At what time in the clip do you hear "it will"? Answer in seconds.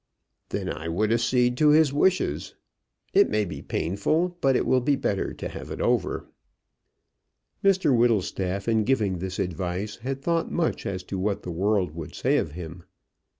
4.55-4.81